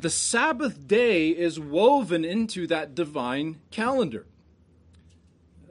[0.00, 4.26] The Sabbath day is woven into that divine calendar.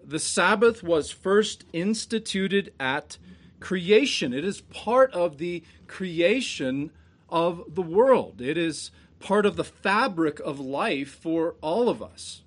[0.03, 3.17] The Sabbath was first instituted at
[3.61, 6.91] creation, it is part of the creation
[7.29, 12.43] of the world, it is part of the fabric of life for all of us.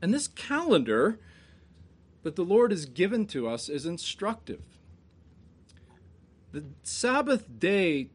[0.00, 1.18] And this calendar
[2.22, 4.62] that the Lord has given to us is instructive.
[6.52, 8.10] The Sabbath day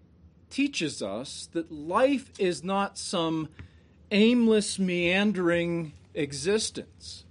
[0.54, 3.50] teaches us that life is not some
[4.12, 7.26] aimless, meandering existence.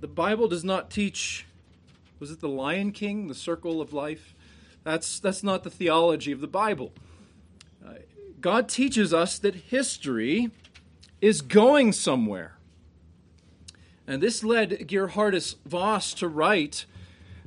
[0.00, 1.46] The Bible does not teach,
[2.20, 4.34] was it the Lion King, the circle of life?
[4.82, 6.92] That's, that's not the theology of the Bible.
[7.82, 7.94] Uh,
[8.38, 10.50] God teaches us that history
[11.22, 12.58] is going somewhere.
[14.06, 16.84] And this led Geerhardus Vos to write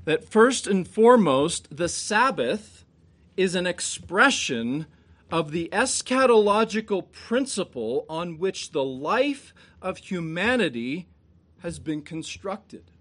[0.05, 2.76] that first and foremost, the Sabbath
[3.37, 4.87] is an expression
[5.31, 11.07] of the eschatological principle on which the life of humanity
[11.59, 12.91] has been constructed.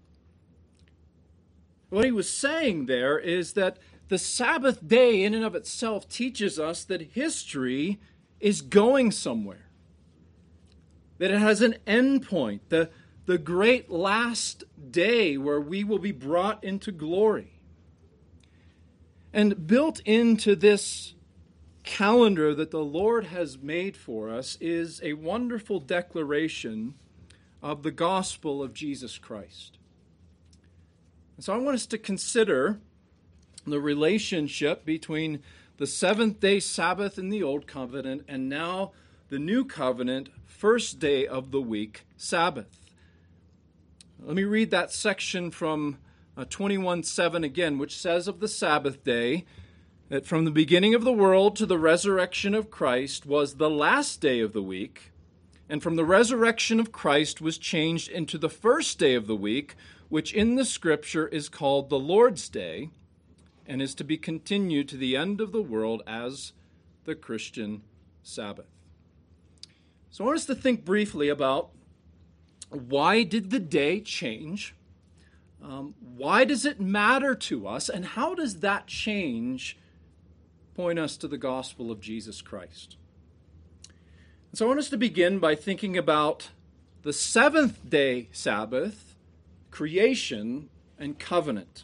[1.89, 3.77] What he was saying there is that
[4.09, 7.99] the Sabbath day, in and of itself, teaches us that history
[8.39, 9.69] is going somewhere,
[11.17, 12.89] that it has an end point, the,
[13.25, 17.56] the great last day where we will be brought into glory.
[19.33, 21.13] And built into this
[21.83, 26.95] calendar that the Lord has made for us is a wonderful declaration
[27.61, 29.77] of the gospel of Jesus Christ.
[31.35, 32.79] And so I want us to consider
[33.65, 35.43] the relationship between
[35.77, 38.91] the seventh day Sabbath in the Old Covenant and now
[39.29, 42.79] the New Covenant, first day of the week, Sabbath.
[44.19, 45.99] Let me read that section from
[46.37, 49.45] uh, 21 7 again, which says of the Sabbath day
[50.09, 54.21] that from the beginning of the world to the resurrection of Christ was the last
[54.21, 55.11] day of the week,
[55.67, 59.75] and from the resurrection of Christ was changed into the first day of the week,
[60.09, 62.91] which in the Scripture is called the Lord's Day,
[63.65, 66.53] and is to be continued to the end of the world as
[67.03, 67.81] the Christian
[68.23, 68.67] Sabbath.
[70.11, 71.71] So I want us to think briefly about
[72.69, 74.73] why did the day change?
[75.63, 77.89] Um, why does it matter to us?
[77.89, 79.77] And how does that change
[80.75, 82.97] point us to the gospel of Jesus Christ?
[84.51, 86.49] And so I want us to begin by thinking about
[87.03, 89.15] the seventh day Sabbath,
[89.71, 90.69] creation,
[90.99, 91.83] and covenant.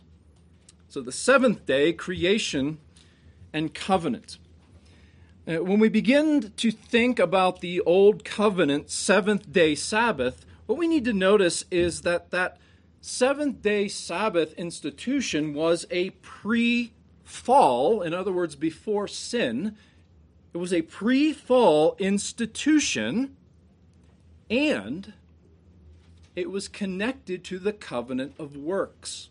[0.88, 2.78] So the seventh day, creation,
[3.52, 4.38] and covenant.
[5.48, 10.88] Uh, when we begin to think about the Old Covenant seventh day Sabbath, what we
[10.88, 12.58] need to notice is that that
[13.06, 16.94] seventh day Sabbath institution was a pre
[17.26, 19.76] fall, in other words, before sin.
[20.54, 23.36] It was a pre fall institution,
[24.50, 25.14] and
[26.34, 29.30] it was connected to the covenant of works.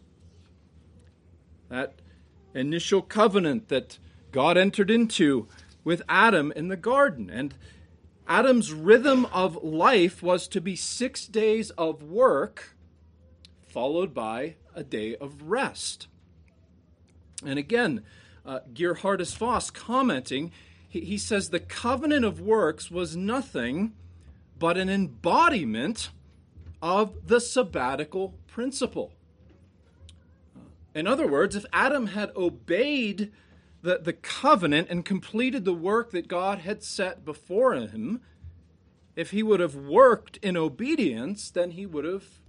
[1.70, 1.94] That
[2.54, 3.98] initial covenant that
[4.32, 5.48] God entered into
[5.82, 7.30] with Adam in the garden.
[7.30, 7.54] And
[8.28, 12.76] Adam's rhythm of life was to be six days of work,
[13.72, 16.06] followed by a day of rest.
[17.44, 18.02] And again,
[18.44, 20.52] uh, Geerhardus Vos commenting,
[20.88, 23.94] he, he says the covenant of works was nothing
[24.58, 26.10] but an embodiment
[26.80, 29.12] of the sabbatical principle.
[30.94, 33.32] In other words, if Adam had obeyed
[33.80, 38.20] the, the covenant and completed the work that God had set before him,
[39.16, 42.41] if he would have worked in obedience, then he would have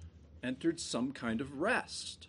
[0.44, 2.28] entered some kind of rest.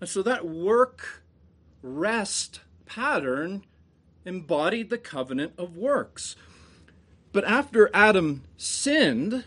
[0.00, 1.22] And so that work
[1.82, 3.64] rest pattern
[4.24, 6.36] embodied the covenant of works.
[7.32, 9.44] But after Adam sinned,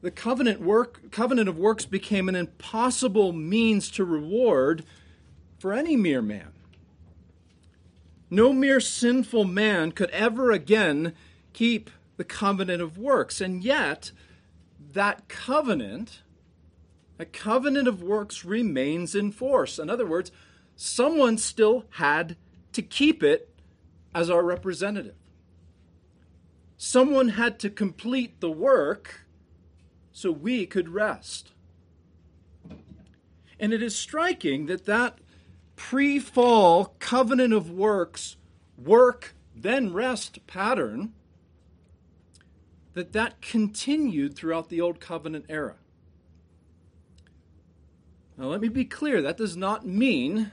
[0.00, 4.84] the covenant work covenant of works became an impossible means to reward
[5.58, 6.52] for any mere man.
[8.28, 11.12] No mere sinful man could ever again
[11.52, 13.40] keep the covenant of works.
[13.40, 14.10] And yet,
[14.92, 16.22] that covenant,
[17.18, 19.78] a covenant of works remains in force.
[19.78, 20.30] In other words,
[20.76, 22.36] someone still had
[22.72, 23.48] to keep it
[24.14, 25.14] as our representative.
[26.76, 29.26] Someone had to complete the work
[30.12, 31.52] so we could rest.
[33.58, 35.18] And it is striking that that
[35.76, 38.36] pre fall covenant of works,
[38.76, 41.12] work, then rest pattern,
[42.94, 45.76] that that continued throughout the Old Covenant era.
[48.36, 50.50] Now, let me be clear that does not mean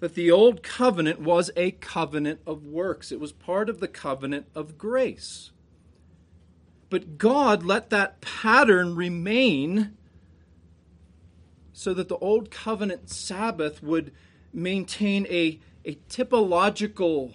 [0.00, 4.46] that the old covenant was a covenant of works, it was part of the covenant
[4.52, 5.52] of grace.
[6.90, 9.96] But God let that pattern remain
[11.72, 14.12] so that the old covenant Sabbath would
[14.52, 17.34] maintain a, a typological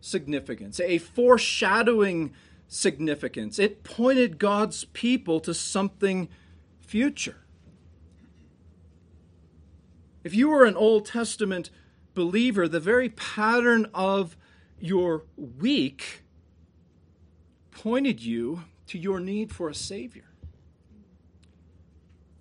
[0.00, 2.34] significance, a foreshadowing
[2.68, 3.58] significance.
[3.58, 6.28] It pointed God's people to something
[6.80, 7.38] future.
[10.22, 11.70] If you were an Old Testament
[12.14, 14.36] believer, the very pattern of
[14.78, 16.22] your week
[17.70, 20.24] pointed you to your need for a Savior.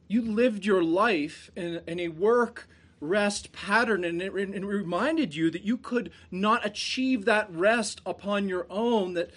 [0.07, 2.68] You lived your life in, in a work
[3.00, 8.01] rest pattern, and it, and it reminded you that you could not achieve that rest
[8.06, 9.31] upon your own, that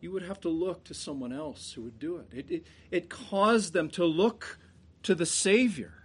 [0.00, 2.28] you would have to look to someone else who would do it.
[2.32, 4.58] It, it, it caused them to look
[5.02, 6.04] to the Savior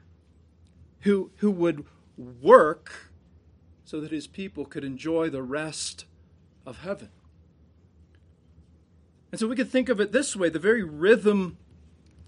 [1.01, 1.85] who, who would
[2.17, 3.11] work
[3.85, 6.05] so that his people could enjoy the rest
[6.65, 7.09] of heaven.
[9.31, 11.57] And so we could think of it this way the very rhythm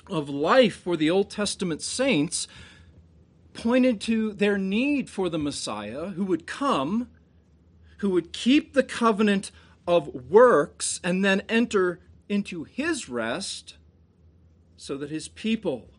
[0.08, 2.48] of life for the Old Testament saints
[3.54, 7.10] pointed to their need for the Messiah who would come,
[7.98, 9.52] who would keep the covenant
[9.88, 13.76] of works and then enter into his rest
[14.76, 15.90] so that his people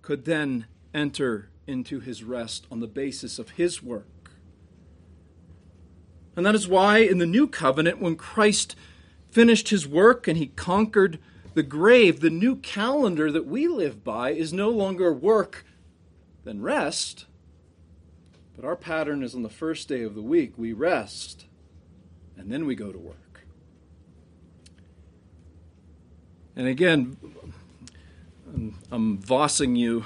[0.00, 4.06] could then enter into his rest on the basis of his work.
[6.34, 8.74] And that is why in the new covenant, when Christ
[9.30, 11.18] finished his work and he conquered
[11.54, 15.64] the grave, the new calendar that we live by is no longer work
[16.44, 17.26] then rest.
[18.56, 21.46] But our pattern is on the first day of the week, we rest,
[22.42, 23.44] and then we go to work.
[26.56, 27.16] And again,
[28.90, 30.04] I'm vossing you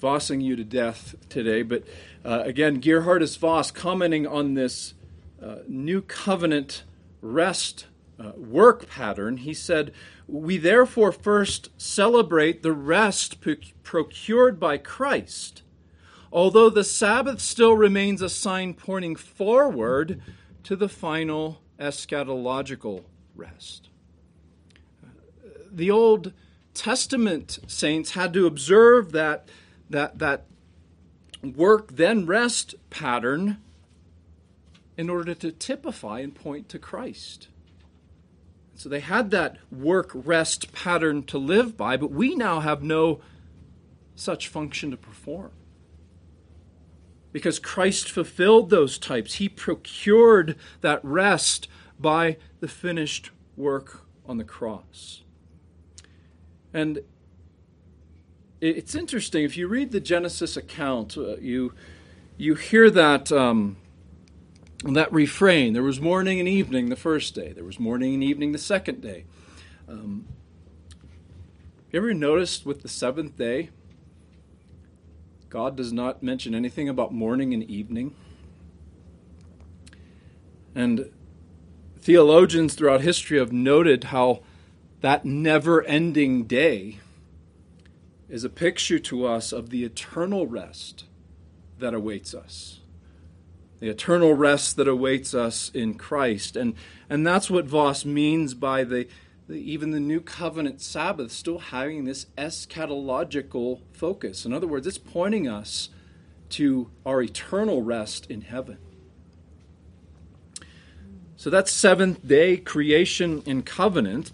[0.00, 1.62] vossing you to death today.
[1.62, 1.84] But
[2.24, 4.94] uh, again, Geerhardus Vos commenting on this
[5.42, 6.84] uh, new covenant
[7.20, 7.86] rest
[8.18, 9.92] uh, work pattern, he said,
[10.26, 13.38] We therefore first celebrate the rest
[13.82, 15.62] procured by Christ,
[16.32, 20.20] although the Sabbath still remains a sign pointing forward
[20.64, 23.88] to the final eschatological rest.
[25.70, 26.32] The Old
[26.74, 29.48] Testament saints had to observe that
[29.90, 30.44] that, that
[31.42, 33.58] work then rest pattern
[34.96, 37.48] in order to typify and point to Christ.
[38.74, 43.20] So they had that work rest pattern to live by, but we now have no
[44.14, 45.50] such function to perform.
[47.32, 54.44] Because Christ fulfilled those types, He procured that rest by the finished work on the
[54.44, 55.22] cross.
[56.72, 57.00] And
[58.60, 61.72] it's interesting if you read the Genesis account, uh, you
[62.36, 63.76] you hear that um,
[64.84, 65.72] that refrain.
[65.72, 67.52] There was morning and evening the first day.
[67.52, 69.24] There was morning and evening the second day.
[69.88, 70.26] Um,
[71.90, 73.70] you ever noticed with the seventh day,
[75.50, 78.14] God does not mention anything about morning and evening?
[80.74, 81.10] And
[81.98, 84.42] theologians throughout history have noted how
[85.00, 86.98] that never ending day
[88.28, 91.04] is a picture to us of the eternal rest
[91.78, 92.80] that awaits us.
[93.80, 96.56] The eternal rest that awaits us in Christ.
[96.56, 96.74] And,
[97.08, 99.08] and that's what Vos means by the, the,
[99.50, 104.44] even the New Covenant Sabbath still having this eschatological focus.
[104.44, 105.88] In other words, it's pointing us
[106.50, 108.78] to our eternal rest in heaven.
[111.36, 114.32] So that's seventh day creation and covenant.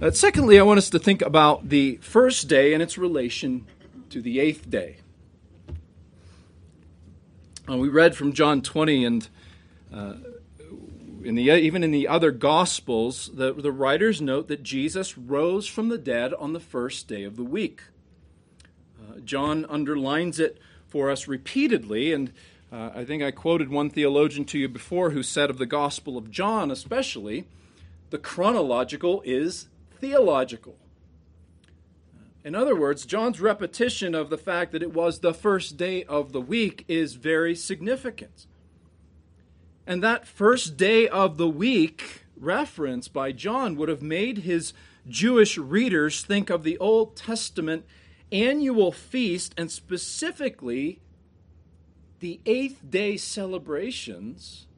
[0.00, 3.66] Uh, secondly, I want us to think about the first day and its relation
[4.08, 4.96] to the eighth day.
[7.68, 9.28] Uh, we read from John 20, and
[9.92, 10.14] uh,
[11.24, 15.88] in the, even in the other Gospels, the, the writers note that Jesus rose from
[15.88, 17.82] the dead on the first day of the week.
[18.98, 20.58] Uh, John underlines it
[20.88, 22.32] for us repeatedly, and
[22.72, 26.16] uh, I think I quoted one theologian to you before who said of the Gospel
[26.16, 27.46] of John, especially,
[28.10, 30.76] the chronological is theological.
[32.42, 36.32] In other words, John's repetition of the fact that it was the first day of
[36.32, 38.46] the week is very significant.
[39.90, 44.72] And that first day of the week reference by John would have made his
[45.08, 47.84] Jewish readers think of the Old Testament
[48.30, 51.00] annual feast and specifically
[52.20, 54.68] the eighth day celebrations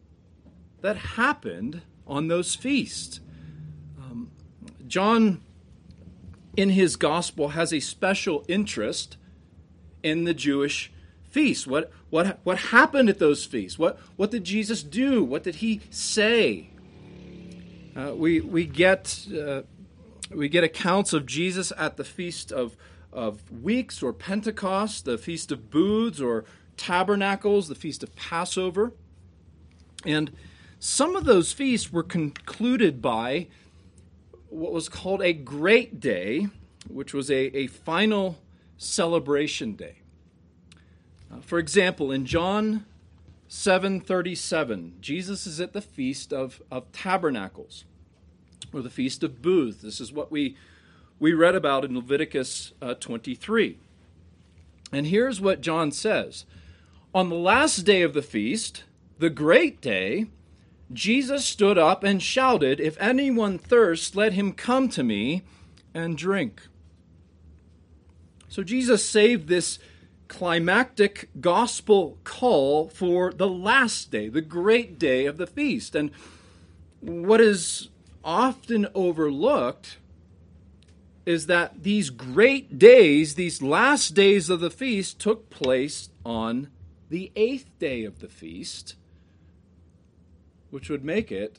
[0.81, 3.21] that happened on those feasts.
[3.99, 4.31] Um,
[4.87, 5.43] John,
[6.57, 9.19] in his gospel, has a special interest
[10.03, 10.91] in the Jewish
[11.33, 11.67] feasts.
[11.67, 13.79] What, what, what happened at those feasts?
[13.79, 15.25] What, what did Jesus do?
[15.25, 16.71] What did he say?
[17.97, 19.63] Uh, we, we, get, uh,
[20.31, 22.77] we get accounts of Jesus at the Feast of,
[23.13, 26.45] of Weeks or Pentecost, the Feast of Booths or
[26.77, 28.93] Tabernacles, the Feast of Passover.
[30.05, 30.33] And
[30.79, 33.49] some of those feasts were concluded by
[34.49, 36.49] what was called a great day,
[36.89, 38.39] which was a, a final
[38.77, 40.02] celebration day.
[41.41, 42.85] For example, in John
[43.49, 47.85] 7:37, Jesus is at the feast of, of tabernacles
[48.73, 49.83] or the feast of booths.
[49.83, 50.57] This is what we
[51.19, 53.79] we read about in Leviticus uh, 23.
[54.93, 56.45] And here's what John says.
[57.15, 58.85] On the last day of the feast,
[59.19, 60.27] the great day,
[60.93, 65.43] Jesus stood up and shouted, If anyone thirsts, let him come to me
[65.95, 66.63] and drink.
[68.49, 69.79] So Jesus saved this
[70.33, 75.95] climactic gospel call for the last day, the great day of the feast.
[75.95, 76.11] And
[77.03, 77.91] what is
[78.25, 79.99] often overlooked
[81.27, 86.71] is that these great days, these last days of the feast, took place on
[87.11, 88.97] the eighth day of the feast,
[90.71, 91.59] which would make it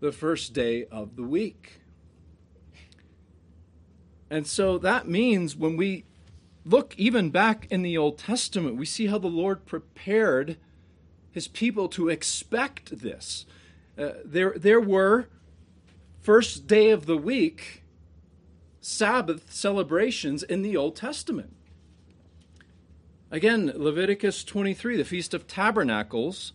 [0.00, 1.80] the first day of the week.
[4.28, 6.04] And so that means when we
[6.66, 10.56] look even back in the Old Testament, we see how the Lord prepared
[11.30, 13.46] his people to expect this.
[13.96, 15.28] Uh, there, there were
[16.20, 17.82] first day of the week
[18.80, 21.54] Sabbath celebrations in the Old Testament.
[23.30, 26.52] Again, Leviticus 23, the Feast of Tabernacles.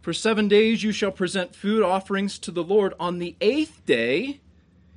[0.00, 2.94] For seven days you shall present food offerings to the Lord.
[3.00, 4.40] On the eighth day,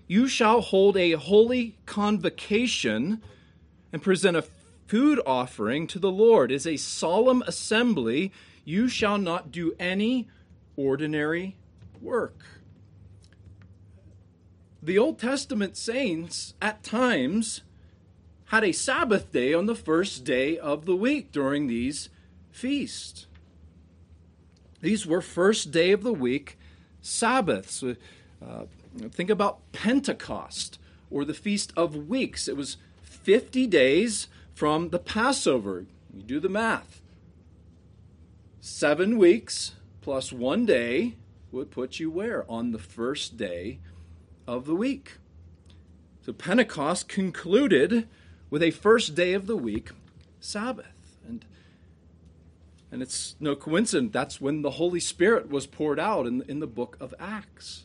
[0.07, 3.21] you shall hold a holy convocation
[3.91, 4.45] and present a
[4.87, 6.51] food offering to the Lord.
[6.51, 8.31] Is a solemn assembly.
[8.65, 10.27] You shall not do any
[10.75, 11.55] ordinary
[12.01, 12.39] work.
[14.81, 17.61] The Old Testament saints at times
[18.45, 22.09] had a Sabbath day on the first day of the week during these
[22.51, 23.27] feasts.
[24.81, 26.57] These were first day of the week
[27.01, 27.83] Sabbaths.
[27.83, 28.65] Uh,
[29.11, 30.79] Think about Pentecost
[31.09, 32.47] or the Feast of Weeks.
[32.47, 32.77] It was
[33.09, 35.85] 50 days from the Passover.
[36.13, 37.01] You do the math.
[38.59, 41.15] Seven weeks plus one day
[41.51, 42.49] would put you where?
[42.49, 43.79] On the first day
[44.47, 45.17] of the week.
[46.21, 48.07] So Pentecost concluded
[48.49, 49.91] with a first day of the week
[50.39, 51.17] Sabbath.
[51.27, 51.45] And,
[52.91, 56.67] and it's no coincidence that's when the Holy Spirit was poured out in, in the
[56.67, 57.83] book of Acts.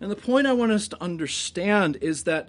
[0.00, 2.48] And the point I want us to understand is that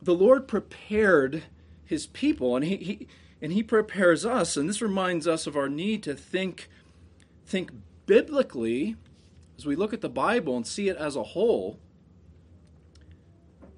[0.00, 1.42] the Lord prepared
[1.84, 3.08] his people, and he, he,
[3.42, 6.68] and he prepares us, and this reminds us of our need to think,
[7.46, 7.72] think
[8.06, 8.96] biblically
[9.58, 11.78] as we look at the Bible and see it as a whole.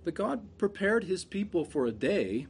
[0.04, 2.46] That God prepared his people for a day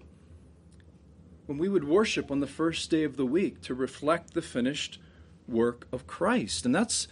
[1.46, 5.00] when we would worship on the first day of the week to reflect the finished
[5.48, 6.64] work of Christ.
[6.64, 7.08] And that's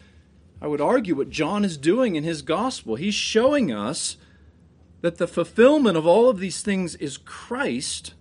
[0.60, 2.96] I would argue what John is doing in his gospel.
[2.96, 4.16] He's showing us
[5.00, 8.14] that the fulfillment of all of these things is Christ,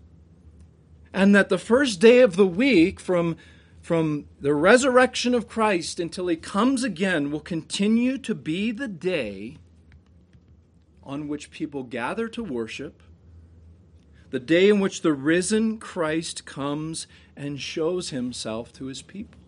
[1.11, 3.37] and that the first day of the week, from,
[3.81, 9.57] from the resurrection of Christ until he comes again, will continue to be the day
[11.01, 13.01] on which people gather to worship,
[14.29, 19.39] the day in which the risen Christ comes and shows himself to his people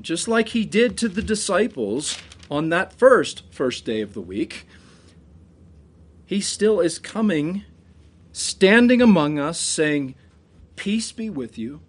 [0.00, 2.18] just like he did to the disciples
[2.50, 4.66] on that first first day of the week,
[6.24, 7.64] he still is coming,
[8.32, 10.14] standing among us, saying,
[10.76, 11.80] Peace be with you,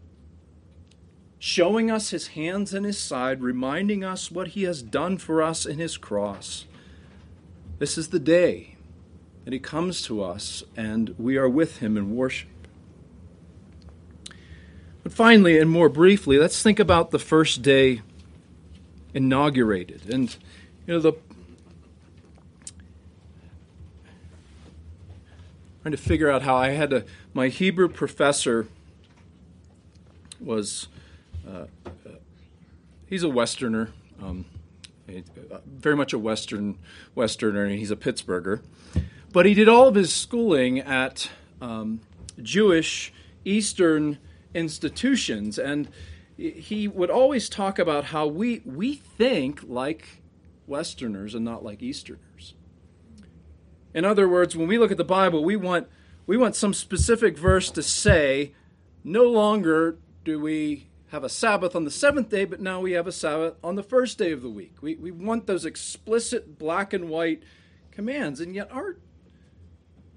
[1.40, 5.66] showing us his hands and his side, reminding us what he has done for us
[5.66, 6.66] in his cross.
[7.80, 8.76] This is the day
[9.46, 12.51] that he comes to us, and we are with him in worship.
[15.04, 18.02] But finally, and more briefly, let's think about the first day
[19.14, 20.10] inaugurated.
[20.10, 20.36] And,
[20.86, 21.14] you know, the.
[25.82, 27.06] Trying to figure out how I had to.
[27.34, 28.68] My Hebrew professor
[30.40, 30.88] was.
[31.48, 31.90] Uh, uh,
[33.08, 33.90] he's a Westerner.
[34.22, 34.46] Um,
[35.66, 36.78] very much a Western
[37.16, 38.62] Westerner, and he's a Pittsburgher.
[39.34, 41.30] But he did all of his schooling at
[41.62, 42.02] um,
[42.42, 43.12] Jewish
[43.44, 44.20] Eastern
[44.54, 45.90] institutions, and
[46.38, 50.22] he would always talk about how we, we think like
[50.66, 52.56] Westerners and not like Easterners.
[53.94, 55.88] In other words, when we look at the Bible, we want,
[56.26, 58.54] we want some specific verse to say,
[59.04, 63.06] no longer do we have a Sabbath on the seventh day, but now we have
[63.06, 64.76] a Sabbath on the first day of the week.
[64.82, 67.44] We, we want those explicit black and white
[67.92, 68.98] commands, and yet our,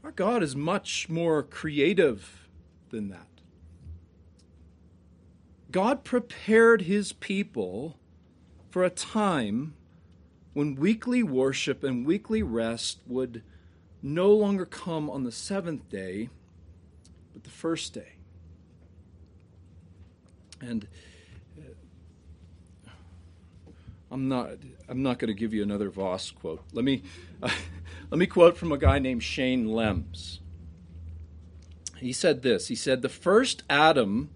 [0.04, 2.46] our God is much more creative
[2.90, 3.26] than that.
[5.74, 7.98] God prepared his people
[8.70, 9.74] for a time
[10.52, 13.42] when weekly worship and weekly rest would
[14.00, 16.28] no longer come on the seventh day,
[17.32, 18.12] but the first day.
[20.60, 20.86] And
[21.58, 22.90] uh,
[24.12, 24.50] I'm not
[24.88, 26.62] I'm not going to give you another Vos quote.
[26.72, 27.02] Let me
[27.42, 27.50] uh,
[28.10, 30.38] let me quote from a guy named Shane Lems.
[31.96, 32.68] He said this.
[32.68, 34.30] He said the first Adam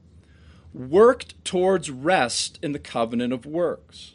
[0.72, 4.14] worked towards rest in the covenant of works.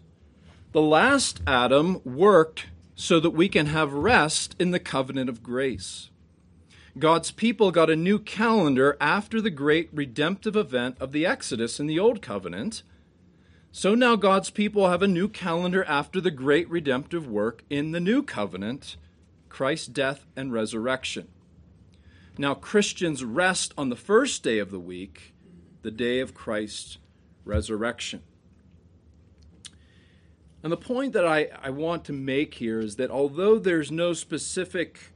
[0.72, 6.10] The last Adam worked so that we can have rest in the covenant of grace.
[6.98, 11.88] God's people got a new calendar after the great redemptive event of the Exodus in
[11.88, 12.84] the Old Covenant.
[13.72, 18.00] So now God's people have a new calendar after the great redemptive work in the
[18.00, 18.98] New Covenant,
[19.50, 21.30] Christ's death and resurrection.
[22.38, 25.33] Now Christians rest on the first day of the week,
[25.84, 26.98] the day of Christ's
[27.46, 28.24] resurrection.
[30.64, 34.14] And the point that I, I want to make here is that although there's no
[34.14, 35.12] specific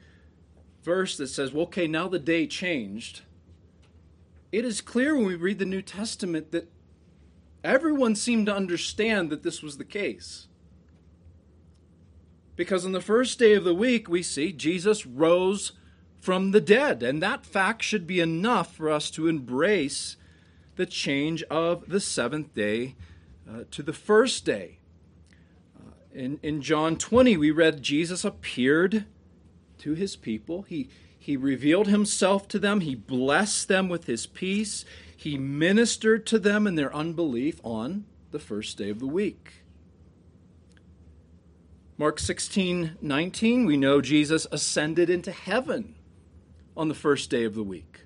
[0.83, 3.21] verse that says, well, okay, now the day changed,
[4.51, 6.69] it is clear when we read the New Testament that
[7.63, 10.47] everyone seemed to understand that this was the case.
[12.57, 15.73] Because on the first day of the week, we see Jesus rose
[16.19, 20.17] from the dead, and that fact should be enough for us to embrace
[20.77, 22.95] the change of the seventh day
[23.49, 24.79] uh, to the first day.
[25.77, 29.05] Uh, in, in John 20, we read Jesus appeared
[29.79, 30.63] to his people.
[30.63, 32.81] He, he revealed himself to them.
[32.81, 34.85] He blessed them with his peace.
[35.15, 39.63] He ministered to them in their unbelief on the first day of the week.
[41.97, 45.95] Mark 16, 19, we know Jesus ascended into heaven
[46.75, 48.01] on the first day of the week.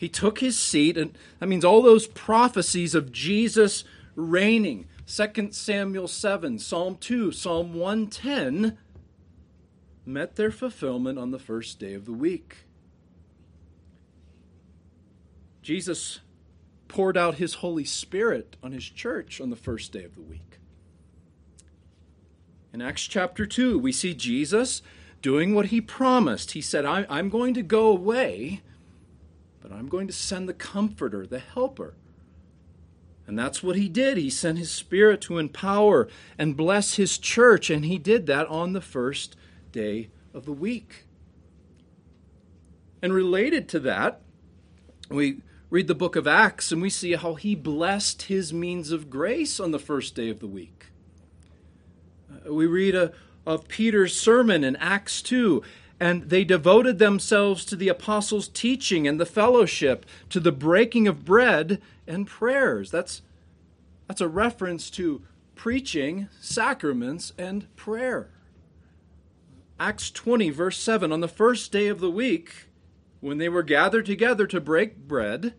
[0.00, 3.84] He took his seat, and that means all those prophecies of Jesus
[4.16, 8.78] reigning 2 Samuel 7, Psalm 2, Psalm 110
[10.06, 12.64] met their fulfillment on the first day of the week.
[15.60, 16.20] Jesus
[16.88, 20.60] poured out his Holy Spirit on his church on the first day of the week.
[22.72, 24.80] In Acts chapter 2, we see Jesus
[25.20, 26.52] doing what he promised.
[26.52, 28.62] He said, I'm going to go away,
[29.60, 31.94] but I'm going to send the Comforter, the Helper.
[33.26, 34.16] And that's what he did.
[34.16, 38.72] He sent his Spirit to empower and bless his church, and he did that on
[38.72, 39.36] the first
[39.70, 41.04] day of the week.
[43.02, 44.20] And related to that,
[45.08, 49.08] we read the book of Acts and we see how he blessed his means of
[49.08, 50.86] grace on the first day of the week.
[52.30, 53.12] Uh, we read a,
[53.46, 55.62] of Peter's sermon in Acts 2,
[56.00, 61.26] and they devoted themselves to the apostles' teaching and the fellowship, to the breaking of
[61.26, 62.90] bread and prayers.
[62.90, 63.20] That's,
[64.08, 65.22] that's a reference to
[65.54, 68.30] preaching, sacraments, and prayer.
[69.78, 72.68] Acts 20, verse 7 On the first day of the week,
[73.20, 75.52] when they were gathered together to break bread,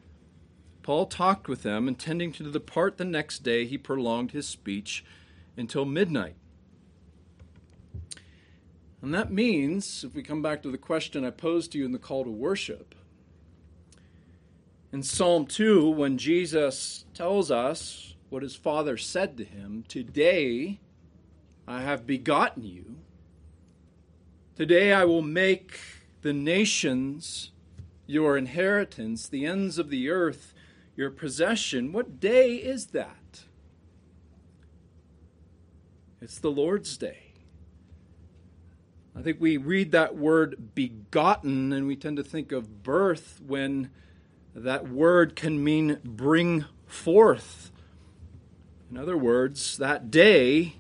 [0.82, 3.66] Paul talked with them, intending to depart the next day.
[3.66, 5.06] He prolonged his speech
[5.56, 6.36] until midnight.
[9.02, 11.92] And that means, if we come back to the question I posed to you in
[11.92, 12.94] the call to worship,
[14.92, 20.80] in Psalm 2, when Jesus tells us what his Father said to him, Today
[21.68, 22.98] I have begotten you
[24.62, 25.80] Today I will make
[26.22, 27.50] the nations
[28.06, 30.54] your inheritance, the ends of the earth
[30.96, 31.92] your possession.
[31.92, 33.46] What day is that?
[36.22, 37.31] It's the Lord's day.
[39.16, 43.90] I think we read that word begotten and we tend to think of birth when
[44.56, 47.72] that word can mean bring forth.
[48.90, 50.76] In other words, that day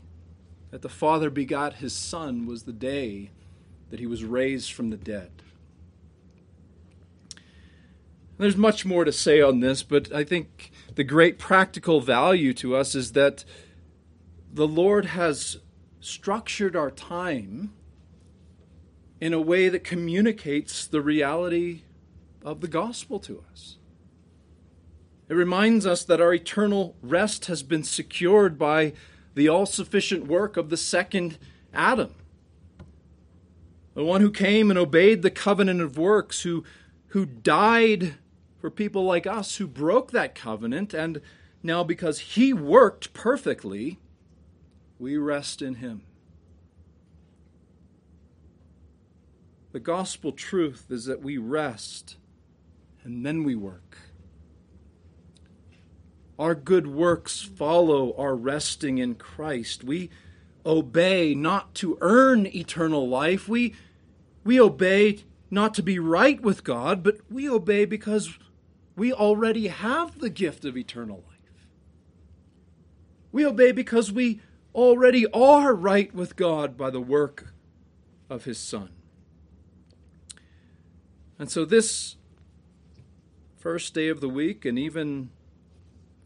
[0.72, 3.32] that the Father begot his Son was the day
[3.89, 5.32] that he was raised from the dead.
[8.38, 12.76] There's much more to say on this, but I think the great practical value to
[12.76, 13.46] us is that
[14.52, 15.58] the Lord has
[16.00, 17.74] structured our time
[19.21, 21.84] in a way that communicates the reality
[22.43, 23.77] of the gospel to us.
[25.29, 28.93] It reminds us that our eternal rest has been secured by
[29.36, 31.38] the all sufficient work of the second
[31.73, 32.13] Adam.
[33.93, 36.63] the one who came and obeyed the covenant of works, who,
[37.07, 38.15] who died
[38.57, 41.21] for people like us who broke that covenant, and
[41.62, 43.99] now because he worked perfectly,
[44.97, 46.03] we rest in him.
[49.71, 52.17] The gospel truth is that we rest
[53.03, 53.97] and then we work.
[56.38, 59.84] Our good works follow our resting in Christ.
[59.84, 60.10] We
[60.65, 63.47] obey not to earn eternal life.
[63.47, 63.75] We,
[64.43, 68.38] we obey not to be right with God, but we obey because
[68.95, 71.67] we already have the gift of eternal life.
[73.31, 74.41] We obey because we
[74.75, 77.53] already are right with God by the work
[78.29, 78.89] of His Son.
[81.41, 82.17] And so, this
[83.58, 85.32] first day of the week, and even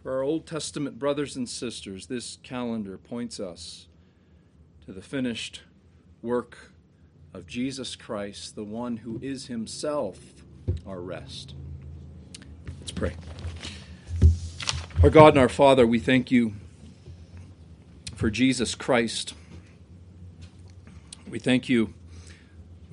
[0.03, 3.87] for our Old Testament brothers and sisters, this calendar points us
[4.85, 5.61] to the finished
[6.21, 6.73] work
[7.33, 10.19] of Jesus Christ, the one who is himself
[10.85, 11.53] our rest.
[12.81, 13.15] Let's pray.
[15.01, 16.55] Our God and our Father, we thank you
[18.15, 19.33] for Jesus Christ.
[21.29, 21.93] We thank you,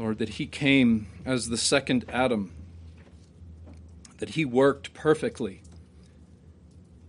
[0.02, 2.52] Lord, that he came as the second Adam,
[4.18, 5.62] that he worked perfectly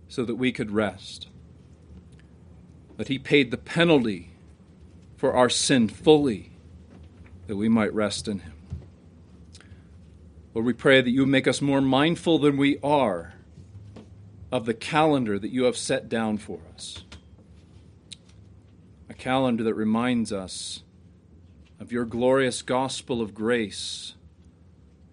[0.06, 1.26] so that we could rest,
[2.96, 4.30] that he paid the penalty
[5.16, 6.52] for our sin fully,
[7.48, 8.52] that we might rest in him.
[10.54, 13.34] Lord, we pray that you make us more mindful than we are
[14.52, 17.02] of the calendar that you have set down for us.
[19.10, 20.84] A calendar that reminds us
[21.84, 24.14] of your glorious gospel of grace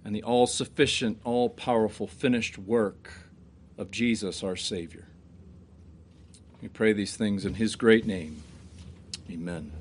[0.05, 3.11] and the all sufficient, all powerful, finished work
[3.77, 5.05] of Jesus our Savior.
[6.61, 8.41] We pray these things in his great name.
[9.29, 9.80] Amen.